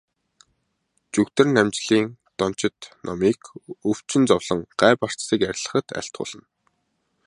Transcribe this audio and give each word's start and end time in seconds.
Жүгдэрнамжилын 1.13 2.05
дончид 2.39 2.77
номыг 3.05 3.39
өвчин 3.89 4.23
зовлон, 4.29 4.59
гай 4.81 4.93
барцдыг 5.01 5.39
арилгахад 5.49 5.87
айлтгуулна. 5.99 6.43